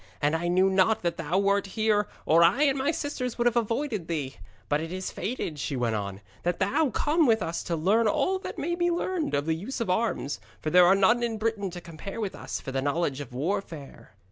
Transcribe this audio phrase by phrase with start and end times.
[0.19, 3.55] And I knew not that thou wert here, or I and my sisters would have
[3.55, 4.37] avoided thee.
[4.67, 8.39] But it is fated,' she went on, 'that thou come with us to learn all
[8.39, 10.39] that may be learned of the use of arms.
[10.59, 14.15] For there are none in Britain to compare with us for the knowledge of warfare.'